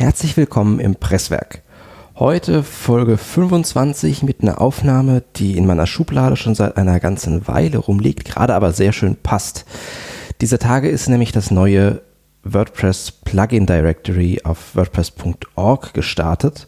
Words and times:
Herzlich 0.00 0.38
willkommen 0.38 0.80
im 0.80 0.94
Presswerk. 0.94 1.60
Heute 2.18 2.62
Folge 2.62 3.18
25 3.18 4.22
mit 4.22 4.40
einer 4.40 4.58
Aufnahme, 4.58 5.22
die 5.36 5.58
in 5.58 5.66
meiner 5.66 5.86
Schublade 5.86 6.36
schon 6.36 6.54
seit 6.54 6.78
einer 6.78 7.00
ganzen 7.00 7.46
Weile 7.46 7.76
rumliegt, 7.76 8.24
gerade 8.24 8.54
aber 8.54 8.72
sehr 8.72 8.94
schön 8.94 9.16
passt. 9.16 9.66
Dieser 10.40 10.58
Tage 10.58 10.88
ist 10.88 11.10
nämlich 11.10 11.32
das 11.32 11.50
neue 11.50 12.00
WordPress 12.44 13.12
Plugin 13.12 13.66
Directory 13.66 14.40
auf 14.42 14.74
WordPress.org 14.74 15.92
gestartet 15.92 16.66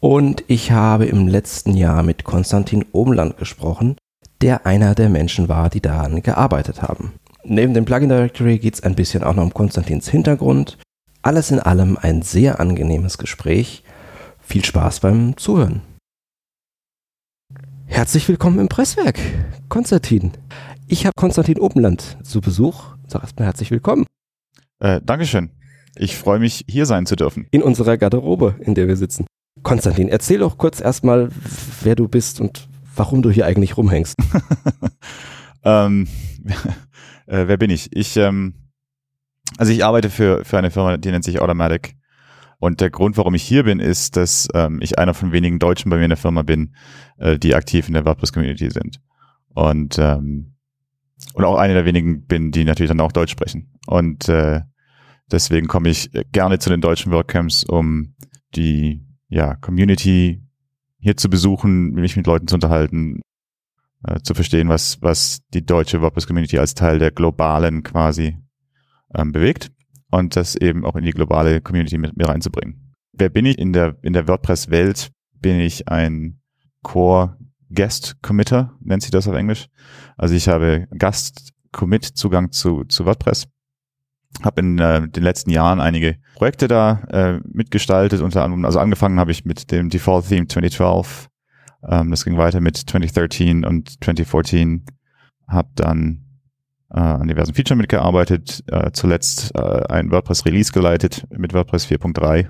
und 0.00 0.44
ich 0.46 0.70
habe 0.70 1.06
im 1.06 1.26
letzten 1.26 1.74
Jahr 1.74 2.02
mit 2.02 2.24
Konstantin 2.24 2.84
Omland 2.92 3.38
gesprochen, 3.38 3.96
der 4.42 4.66
einer 4.66 4.94
der 4.94 5.08
Menschen 5.08 5.48
war, 5.48 5.70
die 5.70 5.80
daran 5.80 6.22
gearbeitet 6.22 6.82
haben. 6.82 7.14
Neben 7.44 7.72
dem 7.72 7.86
Plugin 7.86 8.10
Directory 8.10 8.58
geht 8.58 8.74
es 8.74 8.82
ein 8.82 8.94
bisschen 8.94 9.24
auch 9.24 9.34
noch 9.34 9.44
um 9.44 9.54
Konstantins 9.54 10.10
Hintergrund. 10.10 10.76
Alles 11.22 11.50
in 11.50 11.58
allem 11.58 11.98
ein 12.00 12.22
sehr 12.22 12.60
angenehmes 12.60 13.18
Gespräch. 13.18 13.82
Viel 14.38 14.64
Spaß 14.64 15.00
beim 15.00 15.36
Zuhören. 15.36 15.82
Herzlich 17.86 18.28
willkommen 18.28 18.60
im 18.60 18.68
Presswerk, 18.68 19.18
Konstantin. 19.68 20.32
Ich 20.86 21.06
habe 21.06 21.12
Konstantin 21.16 21.58
Obenland 21.58 22.18
zu 22.22 22.40
Besuch. 22.40 22.94
Sag 23.08 23.22
erstmal 23.22 23.46
herzlich 23.46 23.70
willkommen. 23.70 24.06
Äh, 24.78 25.00
Dankeschön. 25.04 25.50
Ich 25.96 26.16
freue 26.16 26.38
mich, 26.38 26.64
hier 26.68 26.86
sein 26.86 27.04
zu 27.04 27.16
dürfen. 27.16 27.48
In 27.50 27.62
unserer 27.62 27.96
Garderobe, 27.96 28.54
in 28.60 28.74
der 28.74 28.86
wir 28.86 28.96
sitzen. 28.96 29.26
Konstantin, 29.64 30.08
erzähl 30.08 30.38
doch 30.38 30.56
kurz 30.56 30.80
erstmal, 30.80 31.30
wer 31.82 31.96
du 31.96 32.06
bist 32.06 32.40
und 32.40 32.68
warum 32.94 33.22
du 33.22 33.30
hier 33.30 33.46
eigentlich 33.46 33.76
rumhängst. 33.76 34.14
ähm, 35.64 36.06
äh, 37.26 37.48
wer 37.48 37.56
bin 37.56 37.70
ich? 37.70 37.88
Ich, 37.96 38.16
ähm, 38.16 38.54
also 39.58 39.72
ich 39.72 39.84
arbeite 39.84 40.08
für, 40.08 40.44
für 40.44 40.56
eine 40.56 40.70
Firma, 40.70 40.96
die 40.96 41.10
nennt 41.10 41.24
sich 41.24 41.40
Automatic. 41.40 41.96
Und 42.60 42.80
der 42.80 42.90
Grund, 42.90 43.16
warum 43.16 43.34
ich 43.34 43.42
hier 43.42 43.64
bin, 43.64 43.78
ist, 43.80 44.16
dass 44.16 44.48
ähm, 44.54 44.80
ich 44.80 44.98
einer 44.98 45.14
von 45.14 45.32
wenigen 45.32 45.58
Deutschen 45.58 45.90
bei 45.90 45.96
mir 45.96 46.04
in 46.04 46.10
der 46.10 46.16
Firma 46.16 46.42
bin, 46.42 46.74
äh, 47.18 47.38
die 47.38 47.54
aktiv 47.54 47.86
in 47.86 47.94
der 47.94 48.04
WordPress-Community 48.04 48.70
sind. 48.70 49.00
Und, 49.48 49.98
ähm, 49.98 50.54
und 51.34 51.44
auch 51.44 51.56
einer 51.56 51.74
der 51.74 51.84
wenigen 51.84 52.24
bin, 52.26 52.50
die 52.50 52.64
natürlich 52.64 52.88
dann 52.88 53.00
auch 53.00 53.12
Deutsch 53.12 53.32
sprechen. 53.32 53.72
Und 53.86 54.28
äh, 54.28 54.62
deswegen 55.30 55.68
komme 55.68 55.88
ich 55.88 56.10
gerne 56.32 56.58
zu 56.58 56.70
den 56.70 56.80
deutschen 56.80 57.12
WordCamps, 57.12 57.64
um 57.64 58.14
die 58.54 59.04
ja, 59.28 59.54
Community 59.56 60.42
hier 60.98 61.16
zu 61.16 61.28
besuchen, 61.28 61.92
mich 61.92 62.16
mit 62.16 62.26
Leuten 62.26 62.48
zu 62.48 62.54
unterhalten, 62.54 63.20
äh, 64.04 64.20
zu 64.20 64.34
verstehen, 64.34 64.68
was, 64.68 65.00
was 65.00 65.40
die 65.54 65.64
deutsche 65.64 66.00
WordPress-Community 66.00 66.58
als 66.58 66.74
Teil 66.74 66.98
der 66.98 67.10
globalen 67.10 67.82
quasi 67.82 68.36
ähm, 69.14 69.32
bewegt 69.32 69.70
und 70.10 70.36
das 70.36 70.56
eben 70.56 70.84
auch 70.84 70.96
in 70.96 71.04
die 71.04 71.12
globale 71.12 71.60
Community 71.60 71.98
mit 71.98 72.16
mir 72.16 72.28
reinzubringen. 72.28 72.94
Wer 73.12 73.28
bin 73.28 73.46
ich 73.46 73.58
in 73.58 73.72
der, 73.72 73.96
in 74.02 74.12
der 74.12 74.28
WordPress-Welt? 74.28 75.10
Bin 75.40 75.60
ich 75.60 75.88
ein 75.88 76.40
Core 76.82 77.36
Guest 77.70 78.16
Committer, 78.22 78.74
nennt 78.80 79.02
sich 79.02 79.10
das 79.10 79.28
auf 79.28 79.34
Englisch. 79.34 79.68
Also 80.16 80.34
ich 80.34 80.48
habe 80.48 80.86
Gast 80.96 81.52
Commit 81.72 82.04
Zugang 82.04 82.50
zu, 82.50 82.84
zu 82.84 83.04
WordPress. 83.04 83.46
Habe 84.42 84.60
in 84.60 84.78
äh, 84.78 85.08
den 85.08 85.22
letzten 85.22 85.50
Jahren 85.50 85.80
einige 85.80 86.16
Projekte 86.34 86.68
da 86.68 87.00
äh, 87.10 87.40
mitgestaltet, 87.50 88.20
unter 88.20 88.44
anderem, 88.44 88.64
also 88.64 88.78
angefangen 88.78 89.18
habe 89.18 89.32
ich 89.32 89.44
mit 89.44 89.70
dem 89.70 89.88
Default 89.88 90.28
Theme 90.28 90.46
2012. 90.46 91.28
Ähm, 91.88 92.10
das 92.10 92.24
ging 92.24 92.36
weiter 92.36 92.60
mit 92.60 92.76
2013 92.76 93.64
und 93.64 94.02
2014. 94.02 94.84
Habe 95.48 95.70
dann 95.74 96.27
äh, 96.90 96.98
an 96.98 97.28
diversen 97.28 97.54
Features 97.54 97.76
mitgearbeitet, 97.76 98.64
äh, 98.66 98.90
zuletzt 98.92 99.54
äh, 99.54 99.86
ein 99.88 100.10
WordPress 100.10 100.44
Release 100.46 100.72
geleitet 100.72 101.26
mit 101.30 101.54
WordPress 101.54 101.86
4.3 101.86 102.48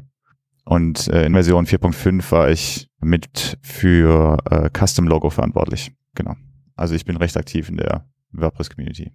und 0.64 1.08
äh, 1.08 1.24
in 1.24 1.32
Version 1.32 1.64
4.5 1.64 2.30
war 2.30 2.50
ich 2.50 2.88
mit 3.00 3.58
für 3.62 4.36
äh, 4.50 4.68
Custom 4.68 5.06
Logo 5.08 5.30
verantwortlich. 5.30 5.92
Genau. 6.14 6.34
Also 6.76 6.94
ich 6.94 7.06
bin 7.06 7.16
recht 7.16 7.36
aktiv 7.38 7.70
in 7.70 7.78
der 7.78 8.06
WordPress 8.32 8.68
Community. 8.68 9.12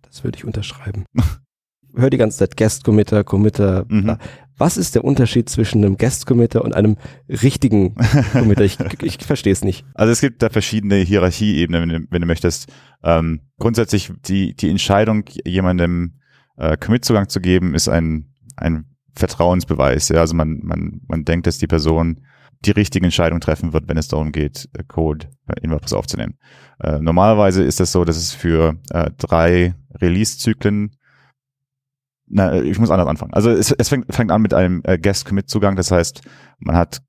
Das 0.00 0.24
würde 0.24 0.38
ich 0.38 0.44
unterschreiben. 0.44 1.04
Hör 1.94 2.08
die 2.08 2.16
ganze 2.16 2.38
Zeit 2.38 2.56
Guest 2.56 2.84
Committer, 2.84 3.24
Committer. 3.24 3.84
Mhm. 3.88 4.16
Was 4.58 4.76
ist 4.76 4.94
der 4.94 5.04
Unterschied 5.04 5.48
zwischen 5.50 5.84
einem 5.84 5.96
Guest 5.96 6.26
Committer 6.26 6.64
und 6.64 6.74
einem 6.74 6.96
richtigen 7.28 7.94
Committer? 8.32 8.64
Ich, 8.64 8.78
ich 9.02 9.18
verstehe 9.18 9.52
es 9.52 9.62
nicht. 9.62 9.84
Also 9.94 10.12
es 10.12 10.20
gibt 10.20 10.42
da 10.42 10.48
verschiedene 10.48 10.96
Hierarchieebenen, 10.96 11.82
wenn 11.82 11.88
du, 11.88 12.06
wenn 12.10 12.20
du 12.22 12.26
möchtest. 12.26 12.72
Ähm, 13.02 13.40
grundsätzlich 13.58 14.12
die, 14.26 14.54
die 14.54 14.70
Entscheidung, 14.70 15.24
jemandem 15.44 16.14
äh, 16.56 16.76
Commit-Zugang 16.76 17.28
zu 17.28 17.40
geben, 17.40 17.74
ist 17.74 17.88
ein, 17.88 18.32
ein 18.56 18.86
Vertrauensbeweis. 19.14 20.08
Ja? 20.08 20.20
Also 20.20 20.34
man, 20.34 20.60
man, 20.62 21.00
man 21.06 21.24
denkt, 21.24 21.46
dass 21.46 21.58
die 21.58 21.66
Person 21.66 22.20
die 22.64 22.70
richtige 22.70 23.04
Entscheidung 23.04 23.40
treffen 23.40 23.72
wird, 23.72 23.88
wenn 23.88 23.98
es 23.98 24.08
darum 24.08 24.32
geht, 24.32 24.68
äh, 24.72 24.82
Code 24.84 25.28
in 25.60 25.70
WordPress 25.70 25.92
aufzunehmen. 25.92 26.38
Äh, 26.80 26.98
normalerweise 27.00 27.62
ist 27.62 27.80
es 27.80 27.92
so, 27.92 28.04
dass 28.04 28.16
es 28.16 28.32
für 28.32 28.76
äh, 28.90 29.10
drei 29.18 29.74
Release-Zyklen 30.00 30.96
na, 32.28 32.60
ich 32.60 32.78
muss 32.78 32.90
anders 32.90 33.08
anfangen. 33.08 33.32
Also 33.34 33.50
es, 33.50 33.72
es 33.72 33.88
fängt, 33.88 34.12
fängt 34.14 34.30
an 34.32 34.42
mit 34.42 34.54
einem 34.54 34.82
äh, 34.84 34.98
Guest-Commit-Zugang, 34.98 35.76
das 35.76 35.90
heißt, 35.90 36.22
man 36.58 36.76
hat 36.76 37.00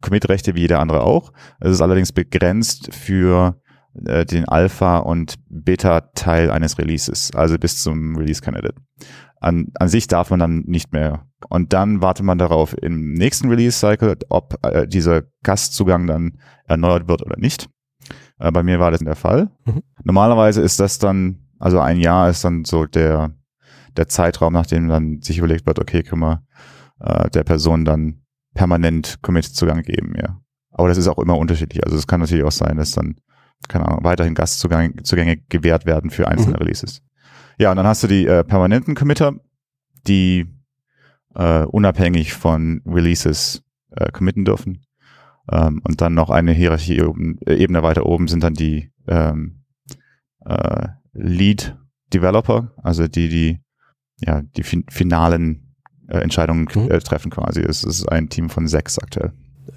Commit-Rechte 0.00 0.54
wie 0.54 0.60
jeder 0.60 0.80
andere 0.80 1.02
auch. 1.02 1.32
Es 1.60 1.70
ist 1.70 1.80
allerdings 1.80 2.12
begrenzt 2.12 2.94
für 2.94 3.60
äh, 4.06 4.24
den 4.24 4.48
Alpha- 4.48 4.98
und 4.98 5.34
Beta-Teil 5.48 6.50
eines 6.50 6.78
Releases, 6.78 7.30
also 7.34 7.58
bis 7.58 7.82
zum 7.82 8.16
Release-Candidate. 8.16 8.76
An, 9.40 9.68
an 9.74 9.88
sich 9.88 10.06
darf 10.06 10.30
man 10.30 10.38
dann 10.38 10.64
nicht 10.66 10.92
mehr. 10.92 11.26
Und 11.48 11.72
dann 11.72 12.02
wartet 12.02 12.26
man 12.26 12.38
darauf 12.38 12.76
im 12.80 13.12
nächsten 13.12 13.48
Release-Cycle, 13.48 14.18
ob 14.28 14.58
äh, 14.62 14.86
dieser 14.86 15.22
Gastzugang 15.42 16.06
dann 16.06 16.38
erneuert 16.66 17.08
wird 17.08 17.22
oder 17.22 17.38
nicht. 17.38 17.68
Äh, 18.38 18.52
bei 18.52 18.62
mir 18.62 18.78
war 18.78 18.90
das 18.90 19.00
der 19.00 19.16
Fall. 19.16 19.50
Mhm. 19.64 19.82
Normalerweise 20.04 20.60
ist 20.60 20.78
das 20.78 20.98
dann, 20.98 21.46
also 21.58 21.80
ein 21.80 21.98
Jahr 21.98 22.28
ist 22.28 22.44
dann 22.44 22.64
so 22.64 22.84
der, 22.86 23.34
der 23.96 24.08
Zeitraum, 24.08 24.52
nachdem 24.52 24.88
dann 24.88 25.20
sich 25.22 25.38
überlegt 25.38 25.66
wird, 25.66 25.78
okay, 25.78 26.02
können 26.02 26.22
wir 26.22 26.42
äh, 27.00 27.30
der 27.30 27.44
Person 27.44 27.84
dann 27.84 28.22
permanent 28.54 29.18
Commit-Zugang 29.22 29.82
geben, 29.82 30.14
ja. 30.16 30.40
Aber 30.70 30.88
das 30.88 30.98
ist 30.98 31.08
auch 31.08 31.18
immer 31.18 31.36
unterschiedlich. 31.36 31.84
Also 31.84 31.96
es 31.96 32.06
kann 32.06 32.20
natürlich 32.20 32.44
auch 32.44 32.52
sein, 32.52 32.76
dass 32.76 32.92
dann, 32.92 33.16
keine 33.68 33.86
Ahnung, 33.86 34.04
weiterhin 34.04 34.34
Gastzugänge 34.34 35.36
gewährt 35.48 35.84
werden 35.84 36.10
für 36.10 36.28
einzelne 36.28 36.56
mhm. 36.56 36.62
Releases. 36.62 37.02
Ja, 37.58 37.70
und 37.70 37.76
dann 37.76 37.86
hast 37.86 38.02
du 38.02 38.06
die 38.06 38.26
äh, 38.26 38.44
permanenten 38.44 38.94
Committer, 38.94 39.34
die 40.06 40.46
äh, 41.34 41.64
unabhängig 41.64 42.32
von 42.32 42.82
Releases 42.86 43.62
äh, 43.90 44.10
committen 44.12 44.44
dürfen. 44.44 44.86
Ähm, 45.50 45.80
und 45.84 46.00
dann 46.00 46.14
noch 46.14 46.30
eine 46.30 46.52
Hierarchie 46.52 47.02
oben, 47.02 47.38
äh, 47.46 47.54
Ebene 47.56 47.82
weiter 47.82 48.06
oben 48.06 48.28
sind 48.28 48.44
dann 48.44 48.54
die 48.54 48.90
ähm, 49.08 49.64
äh, 50.44 50.88
Lead 51.12 51.76
Developer, 52.12 52.72
also 52.82 53.08
die, 53.08 53.28
die 53.28 53.60
ja 54.20 54.42
die 54.56 54.62
fin 54.62 54.84
finalen 54.90 55.74
äh, 56.08 56.18
Entscheidungen 56.18 56.68
mhm. 56.74 56.90
äh, 56.90 56.98
treffen 56.98 57.30
quasi. 57.30 57.60
Es 57.60 57.84
ist 57.84 58.06
ein 58.10 58.28
Team 58.28 58.50
von 58.50 58.66
sechs 58.66 58.98
aktuell. 58.98 59.32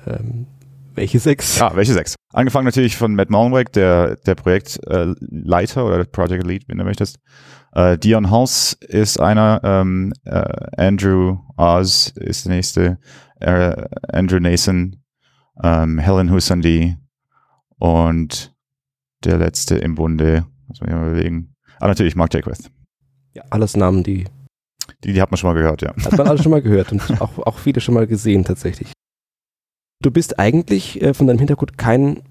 Ähm, 0.06 0.48
welche 0.96 1.20
sechs? 1.20 1.62
Ah, 1.62 1.72
welche 1.76 1.94
sechs? 1.94 2.16
Angefangen 2.31 2.66
natürlich 2.66 2.98
von 2.98 3.16
Matt 3.16 3.30
Malmbeck, 3.30 3.72
der, 3.74 4.16
der 4.18 4.36
Projektleiter 4.36 5.81
äh, 5.81 5.84
oder 5.84 6.04
Project 6.06 6.46
Lead, 6.46 6.66
wenn 6.68 6.78
du 6.78 6.84
möchtest. 6.84 7.18
Äh, 7.74 7.98
Dion 7.98 8.30
House 8.30 8.74
ist 8.88 9.20
einer, 9.20 9.59
ähm, 9.64 10.14
äh, 10.26 10.44
Andrew 10.78 11.40
Oz 11.58 12.14
ist 12.16 12.46
der 12.46 12.56
nächste, 12.56 13.00
äh, 13.40 13.86
Andrew 14.12 14.40
Nason, 14.40 14.98
ähm, 15.64 15.98
Helen 15.98 16.31
Husandi 16.31 16.96
und 17.78 18.54
der 19.24 19.38
letzte 19.38 19.78
im 19.78 19.96
Bunde, 19.96 20.46
muss 20.68 20.81
man 20.81 20.92
mal 20.92 21.10
überlegen. 21.10 21.56
Ah, 21.80 21.88
natürlich 21.88 22.16
Mark 22.16 22.34
Jaquith. 22.34 22.70
Ja, 23.34 23.44
alles 23.50 23.76
Namen, 23.76 24.04
die. 24.04 24.26
Die, 25.04 25.14
die 25.14 25.22
hat 25.22 25.32
man 25.32 25.38
schon 25.38 25.50
mal 25.50 25.60
gehört, 25.60 25.82
ja. 25.82 25.94
Hat 25.96 26.18
man 26.18 26.28
alles 26.28 26.44
schon 26.44 26.52
mal 26.52 26.62
gehört 26.62 26.92
und 26.92 27.02
auch, 27.22 27.40
auch 27.40 27.57
viele 27.57 27.81
schon 27.81 27.96
mal 27.96 28.07
gesehen 28.07 28.44
tatsächlich. 28.44 28.92
Du 30.02 30.12
bist 30.12 30.40
eigentlich 30.40 31.02
äh, 31.02 31.13
von 31.13 31.28
deinem 31.28 31.40
Hintergrund 31.40 31.78
kein 31.78 32.22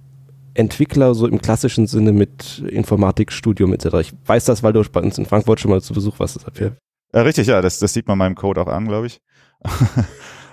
Entwickler 0.55 1.15
so 1.15 1.27
im 1.27 1.41
klassischen 1.41 1.87
Sinne 1.87 2.13
mit 2.13 2.59
Informatikstudium 2.59 3.73
etc. 3.73 3.87
Ich 4.01 4.15
weiß 4.27 4.45
das, 4.45 4.63
weil 4.63 4.75
du 4.75 4.83
bei 4.91 5.01
uns 5.01 5.17
in 5.17 5.25
Frankfurt 5.25 5.61
schon 5.61 5.71
mal 5.71 5.81
zu 5.81 5.95
Besuch 5.95 6.19
warst. 6.19 6.37
Deshalb 6.37 6.77
ja, 7.15 7.23
richtig, 7.23 7.47
ja, 7.47 7.61
das, 7.61 7.79
das 7.79 7.93
sieht 7.93 8.07
man 8.07 8.19
meinem 8.19 8.35
Code 8.35 8.61
auch 8.61 8.69
an, 8.69 8.87
glaube 8.87 9.07
ich. 9.07 9.21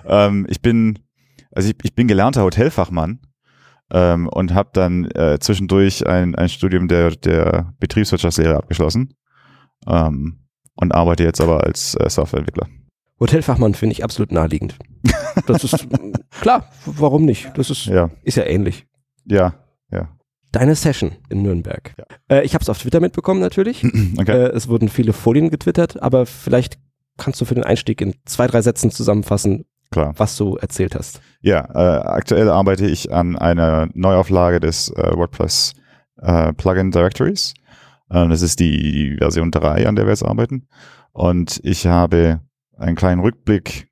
ähm, 0.06 0.46
ich 0.50 0.62
bin, 0.62 1.00
also 1.52 1.70
ich, 1.70 1.76
ich 1.84 1.96
bin 1.96 2.08
gelernter 2.08 2.44
Hotelfachmann 2.44 3.20
ähm, 3.92 4.28
und 4.28 4.54
habe 4.54 4.70
dann 4.74 5.06
äh, 5.12 5.40
zwischendurch 5.40 6.08
ein, 6.08 6.36
ein 6.36 6.50
Studium 6.50 6.88
der, 6.88 7.12
der 7.12 7.74
Betriebswirtschaftslehre 7.80 8.56
abgeschlossen 8.56 9.14
ähm, 9.88 10.40
und 10.80 10.94
arbeite 10.94 11.24
jetzt 11.24 11.42
aber 11.42 11.64
als 11.64 11.96
äh, 11.96 12.10
Softwareentwickler. 12.10 12.68
Hotelfachmann 13.20 13.74
finde 13.74 13.94
ich 13.94 14.04
absolut 14.04 14.32
naheliegend. 14.32 14.76
Das 15.46 15.64
ist 15.64 15.88
klar, 16.42 16.70
warum 16.86 17.26
nicht? 17.26 17.52
Das 17.56 17.70
ist 17.70 17.86
ja, 17.86 18.10
ist 18.24 18.38
ja 18.38 18.46
ähnlich. 18.46 18.86
Ja, 19.26 19.56
ja. 19.92 20.10
Deine 20.52 20.76
Session 20.76 21.12
in 21.30 21.44
Nürnberg. 21.44 21.94
Ja. 21.98 22.38
Äh, 22.38 22.46
ich 22.46 22.54
habe 22.54 22.62
es 22.62 22.70
auf 22.70 22.80
Twitter 22.80 23.02
mitbekommen 23.02 23.42
natürlich. 23.42 23.84
okay. 24.18 24.32
Äh, 24.32 24.52
es 24.52 24.68
wurden 24.68 24.90
viele 24.90 25.14
Folien 25.14 25.50
getwittert, 25.50 26.02
aber 26.02 26.26
vielleicht 26.26 26.80
kannst 27.18 27.40
du 27.42 27.46
für 27.46 27.56
den 27.56 27.64
Einstieg 27.64 28.02
in 28.02 28.16
zwei, 28.26 28.48
drei 28.48 28.62
Sätzen 28.62 28.90
zusammenfassen, 28.90 29.66
Klar. 29.92 30.14
was 30.18 30.38
du 30.38 30.56
erzählt 30.56 30.96
hast. 30.96 31.22
Ja, 31.42 31.68
äh, 31.74 32.02
aktuell 32.08 32.50
arbeite 32.50 32.88
ich 32.88 33.12
an 33.12 33.38
einer 33.38 33.90
Neuauflage 33.94 34.60
des 34.60 34.90
äh, 34.92 35.12
WordPress 35.16 35.74
äh, 36.22 36.54
Plugin 36.54 36.92
Directories. 36.92 37.54
Ähm, 38.12 38.30
das 38.30 38.42
ist 38.42 38.60
die 38.60 39.18
Version 39.18 39.52
3, 39.52 39.88
an 39.88 39.96
der 39.96 40.06
wir 40.06 40.12
jetzt 40.12 40.24
arbeiten. 40.24 40.68
Und 41.12 41.60
ich 41.64 41.88
habe 41.88 42.42
einen 42.78 42.96
kleinen 42.96 43.22
Rückblick 43.22 43.90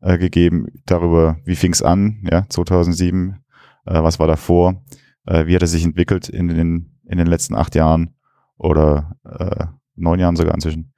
äh, 0.00 0.18
gegeben 0.18 0.66
darüber, 0.86 1.38
wie 1.44 1.56
fing 1.56 1.72
es 1.72 1.82
an, 1.82 2.26
ja, 2.30 2.46
2007, 2.48 3.38
äh, 3.86 4.02
was 4.02 4.18
war 4.18 4.26
davor, 4.26 4.82
äh, 5.26 5.46
wie 5.46 5.54
hat 5.54 5.62
es 5.62 5.72
sich 5.72 5.84
entwickelt 5.84 6.28
in 6.28 6.48
den, 6.48 7.00
in 7.06 7.18
den 7.18 7.26
letzten 7.26 7.54
acht 7.54 7.74
Jahren 7.74 8.14
oder 8.56 9.16
äh, 9.24 9.66
neun 9.94 10.20
Jahren 10.20 10.36
sogar 10.36 10.54
inzwischen. 10.54 10.92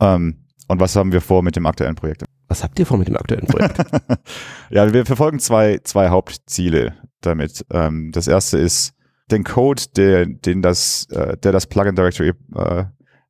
Ähm, 0.00 0.46
und 0.68 0.80
was 0.80 0.96
haben 0.96 1.12
wir 1.12 1.20
vor 1.20 1.42
mit 1.42 1.56
dem 1.56 1.66
aktuellen 1.66 1.94
Projekt? 1.94 2.24
Was 2.48 2.62
habt 2.62 2.78
ihr 2.78 2.86
vor 2.86 2.98
mit 2.98 3.08
dem 3.08 3.16
aktuellen 3.16 3.46
Projekt? 3.46 3.78
ja, 4.70 4.92
wir 4.92 5.06
verfolgen 5.06 5.38
zwei, 5.38 5.78
zwei 5.84 6.10
Hauptziele 6.10 6.94
damit. 7.20 7.64
Ähm, 7.70 8.12
das 8.12 8.28
erste 8.28 8.58
ist, 8.58 8.94
den 9.32 9.44
Code, 9.44 9.82
der, 9.96 10.26
den 10.26 10.62
das, 10.62 11.06
äh, 11.10 11.36
der 11.38 11.52
das 11.52 11.66
Plugin 11.66 11.96
Directory 11.96 12.32
äh, 12.54 12.84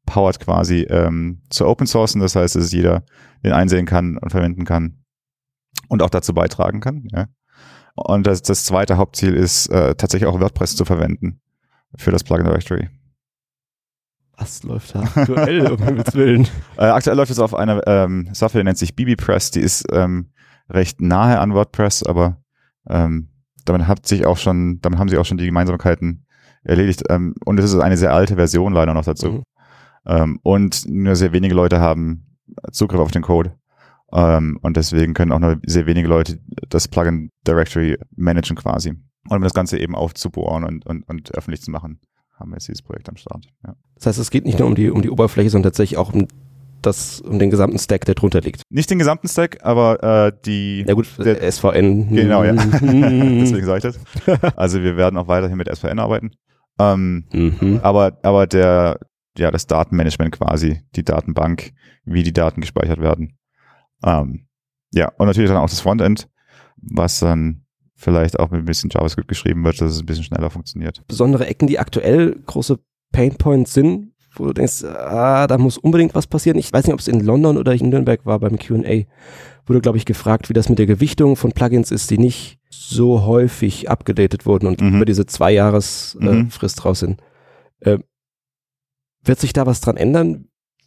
powert 0.07 0.41
quasi 0.41 0.83
ähm, 0.83 1.43
zu 1.49 1.67
open 1.67 1.87
sourcen. 1.87 2.21
Das 2.21 2.37
heißt, 2.37 2.57
dass 2.57 2.73
jeder 2.73 3.05
den 3.45 3.53
einsehen 3.53 3.87
kann 3.87 4.19
und 4.19 4.31
verwenden 4.31 4.65
kann 4.65 4.99
und 5.89 6.03
auch 6.03 6.11
dazu 6.11 6.35
beitragen 6.35 6.81
kann. 6.81 7.09
Ja. 7.13 7.27
Und 7.95 8.27
das, 8.27 8.43
das 8.43 8.65
zweite 8.65 8.97
Hauptziel 8.97 9.35
ist, 9.35 9.69
äh, 9.69 9.95
tatsächlich 9.95 10.27
auch 10.29 10.41
WordPress 10.41 10.77
zu 10.77 10.85
verwenden 10.85 11.41
für 11.97 12.11
das 12.11 12.25
Plugin 12.25 12.47
Directory. 12.47 12.89
Was 14.39 14.63
läuft 14.63 14.95
da 14.95 15.03
aktuell, 15.03 15.71
um 15.71 15.83
Himmels 15.83 16.15
Willen? 16.15 16.49
Äh, 16.79 16.87
aktuell 16.87 17.17
läuft 17.17 17.31
es 17.31 17.39
auf 17.39 17.55
einer 17.55 17.87
ähm, 17.87 18.31
Software, 18.33 18.63
die 18.63 18.65
nennt 18.65 18.79
sich 18.79 18.97
BBPress. 18.97 19.51
Die 19.51 19.61
ist 19.61 19.85
ähm, 19.93 20.33
recht 20.71 21.01
nahe 21.01 21.39
an 21.39 21.53
WordPress, 21.53 22.03
aber 22.03 22.43
ähm, 22.89 23.29
damit 23.65 23.87
hat 23.87 24.07
sich 24.07 24.27
auch 24.27 24.37
schon, 24.37 24.81
damit 24.81 24.99
haben 24.99 25.09
sie 25.09 25.19
auch 25.19 25.25
schon 25.25 25.39
die 25.39 25.47
Gemeinsamkeiten 25.47 26.27
erledigt. 26.65 27.05
Ähm, 27.09 27.35
und 27.45 27.59
es 27.59 27.73
ist 27.73 27.81
eine 27.81 27.97
sehr 27.97 28.13
alte 28.13 28.37
Version 28.37 28.73
leider 28.73 28.95
noch 28.95 29.05
dazu. 29.05 29.31
Mhm. 29.31 29.43
Ähm, 30.07 30.41
und 30.43 30.89
nur 30.89 31.17
sehr 31.17 31.33
wenige 31.33 31.55
Leute 31.55 31.81
haben 31.81 32.39
Zugriff 32.73 33.01
auf 33.01 33.11
den 33.11 33.23
Code. 33.23 33.55
Ähm, 34.13 34.59
und 34.63 34.77
deswegen 34.77 35.15
können 35.15 35.33
auch 35.33 35.39
nur 35.39 35.59
sehr 35.65 35.87
wenige 35.87 36.09
Leute 36.09 36.39
das 36.69 36.89
Plugin 36.89 37.31
Directory 37.47 37.99
managen 38.15 38.57
quasi. 38.57 38.91
Und 39.29 39.37
um 39.37 39.43
das 39.43 39.55
Ganze 39.55 39.79
eben 39.79 39.95
aufzubohren 39.95 40.65
und, 40.65 40.85
und, 40.87 41.09
und 41.09 41.35
öffentlich 41.35 41.63
zu 41.63 41.71
machen, 41.71 42.01
haben 42.35 42.51
wir 42.51 42.57
jetzt 42.57 42.69
dieses 42.69 42.83
Projekt 42.83 43.09
am 43.09 43.17
Start. 43.17 43.47
Ja. 43.65 43.75
Das 43.95 44.07
heißt, 44.07 44.19
es 44.19 44.31
geht 44.31 44.45
nicht 44.45 44.59
nur 44.59 44.69
um 44.69 44.75
die, 44.75 44.91
um 44.91 45.01
die 45.01 45.11
Oberfläche, 45.11 45.51
sondern 45.51 45.71
tatsächlich 45.71 45.97
auch 45.97 46.13
um 46.13 46.27
das, 46.83 47.21
um 47.21 47.39
den 47.39 47.51
gesamten 47.51 47.79
Stack, 47.79 48.05
der 48.05 48.15
drunter 48.15 48.41
liegt. 48.41 48.63
Nicht 48.71 48.91
den 48.91 48.99
gesamten 48.99 49.29
Stack, 49.29 49.59
aber 49.65 50.03
äh, 50.29 50.33
die 50.45 50.85
Ja 50.87 50.95
gut, 50.95 51.07
Der- 51.19 51.41
SVN. 51.51 52.15
Genau, 52.15 52.45
ja. 52.45 52.53
Deswegen 52.83 53.65
sage 53.65 53.89
ich 53.89 53.95
das. 54.27 54.57
Also 54.57 54.83
wir 54.83 54.97
werden 54.97 55.17
auch 55.17 55.29
weiterhin 55.29 55.57
mit 55.57 55.69
SVN 55.75 55.99
arbeiten. 55.99 56.33
Ähm, 56.79 57.25
Mhm. 57.33 57.81
aber, 57.83 58.19
aber 58.23 58.47
der, 58.47 58.99
ja, 59.39 59.51
das 59.51 59.67
Datenmanagement 59.67 60.33
quasi, 60.33 60.81
die 60.97 61.05
Datenbank, 61.05 61.73
wie 62.05 62.23
die 62.23 62.33
Daten 62.33 62.61
gespeichert 62.61 63.01
werden. 63.01 63.39
Ähm, 64.05 64.47
ja, 64.93 65.09
und 65.19 65.27
natürlich 65.27 65.49
dann 65.51 65.59
auch 65.59 65.71
das 65.71 65.81
Frontend, 65.81 66.29
was 66.77 67.21
dann 67.21 67.65
vielleicht 67.95 68.39
auch 68.41 68.51
mit 68.51 68.61
ein 68.61 68.65
bisschen 68.65 68.91
JavaScript 68.93 69.29
geschrieben 69.29 69.65
wird, 69.65 69.81
dass 69.81 69.93
es 69.93 70.01
ein 70.01 70.07
bisschen 70.07 70.25
schneller 70.25 70.51
funktioniert. 70.51 71.03
Besondere 71.07 71.47
Ecken, 71.47 71.69
die 71.69 71.79
aktuell 71.79 72.37
große 72.47 72.79
Painpoints 73.13 73.75
sind, 73.75 74.12
wo 74.35 74.47
du 74.47 74.53
denkst, 74.53 74.85
ah, 74.85 75.47
da 75.47 75.59
muss 75.59 75.79
unbedingt 75.79 76.15
was 76.15 76.27
passieren. 76.27 76.59
Ich 76.59 76.73
weiß 76.73 76.85
nicht, 76.87 76.95
ob 76.95 77.01
es 77.01 77.09
in 77.09 77.21
London 77.21 77.57
oder 77.59 77.73
in 77.75 77.89
Nürnberg 77.89 78.25
war 78.25 78.39
beim 78.39 78.59
Q&A. 78.59 79.05
Wurde, 79.67 79.81
glaube 79.81 79.99
ich, 79.99 80.05
gefragt, 80.07 80.49
wie 80.49 80.55
das 80.55 80.69
mit 80.69 80.79
der 80.79 80.87
Gewichtung 80.87 81.37
von 81.37 81.53
Plugins 81.53 81.91
ist, 81.91 82.11
die 82.11 82.19
nicht 82.19 82.59
so 82.71 83.25
häufig 83.25 83.91
abgedatet 83.91 84.47
wurden 84.47 84.67
und 84.67 84.81
Mhm. 84.81 84.97
über 84.97 85.05
diese 85.05 85.27
zwei 85.27 85.53
Jahres 85.53 86.17
äh, 86.21 86.25
Mhm. 86.25 86.51
Raus 86.85 86.99
sind. 87.01 87.21
Äh, 87.81 87.99
wird 89.25 89.39
sich 89.39 89.53
da 89.53 89.67
was 89.67 89.81
dran 89.81 89.97
ändern? 89.97 90.47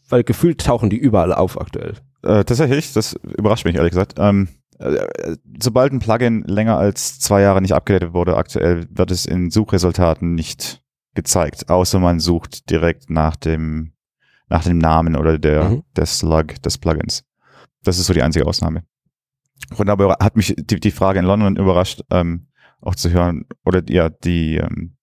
Weil 0.09 0.23
gefühlt 0.23 0.61
tauchen 0.65 0.89
die 0.89 0.97
überall 0.97 1.33
auf 1.33 1.59
aktuell. 1.59 1.93
Äh, 2.23 2.43
tatsächlich, 2.43 2.93
das 2.93 3.13
überrascht 3.37 3.65
mich 3.65 3.75
ehrlich 3.75 3.91
gesagt. 3.91 4.15
Ähm, 4.17 4.49
äh, 4.79 5.05
sobald 5.61 5.93
ein 5.93 5.99
Plugin 5.99 6.43
länger 6.43 6.77
als 6.77 7.19
zwei 7.19 7.41
Jahre 7.41 7.61
nicht 7.61 7.73
abgedatet 7.73 8.13
wurde, 8.13 8.35
aktuell 8.37 8.87
wird 8.89 9.09
es 9.11 9.25
in 9.25 9.49
Suchresultaten 9.51 10.35
nicht 10.35 10.81
gezeigt, 11.15 11.69
außer 11.69 11.99
man 11.99 12.19
sucht 12.19 12.69
direkt 12.69 13.09
nach 13.09 13.35
dem, 13.35 13.93
nach 14.49 14.63
dem 14.63 14.77
Namen 14.77 15.15
oder 15.15 15.39
der, 15.39 15.69
Mhm. 15.69 15.83
der 15.95 16.05
Slug 16.05 16.61
des 16.61 16.77
Plugins. 16.77 17.23
Das 17.83 17.97
ist 17.97 18.05
so 18.07 18.13
die 18.13 18.21
einzige 18.21 18.45
Ausnahme. 18.45 18.83
Und 19.77 19.89
aber 19.89 20.17
hat 20.19 20.35
mich 20.35 20.53
die, 20.57 20.79
die 20.79 20.91
Frage 20.91 21.19
in 21.19 21.25
London 21.25 21.55
überrascht, 21.55 22.01
ähm, 22.11 22.47
auch 22.81 22.95
zu 22.95 23.09
hören, 23.09 23.45
oder 23.65 23.81
ja, 23.89 24.09
die, 24.09 24.57
ähm, 24.57 24.97